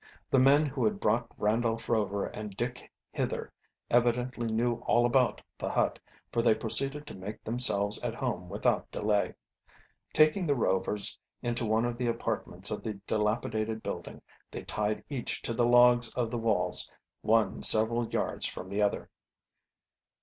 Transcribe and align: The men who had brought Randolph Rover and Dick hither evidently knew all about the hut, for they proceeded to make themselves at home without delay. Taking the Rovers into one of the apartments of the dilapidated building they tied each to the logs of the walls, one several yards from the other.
The 0.31 0.39
men 0.39 0.65
who 0.65 0.83
had 0.83 0.99
brought 0.99 1.27
Randolph 1.37 1.87
Rover 1.87 2.25
and 2.25 2.57
Dick 2.57 2.91
hither 3.11 3.53
evidently 3.91 4.47
knew 4.47 4.77
all 4.87 5.05
about 5.05 5.43
the 5.59 5.69
hut, 5.69 5.99
for 6.33 6.41
they 6.41 6.55
proceeded 6.55 7.05
to 7.05 7.13
make 7.15 7.43
themselves 7.43 8.01
at 8.01 8.15
home 8.15 8.49
without 8.49 8.89
delay. 8.89 9.35
Taking 10.11 10.47
the 10.47 10.55
Rovers 10.55 11.19
into 11.43 11.67
one 11.67 11.85
of 11.85 11.99
the 11.99 12.07
apartments 12.07 12.71
of 12.71 12.81
the 12.81 12.93
dilapidated 13.05 13.83
building 13.83 14.23
they 14.49 14.63
tied 14.63 15.03
each 15.07 15.39
to 15.43 15.53
the 15.53 15.67
logs 15.67 16.11
of 16.15 16.31
the 16.31 16.39
walls, 16.39 16.89
one 17.21 17.61
several 17.61 18.09
yards 18.09 18.47
from 18.47 18.69
the 18.69 18.81
other. 18.81 19.07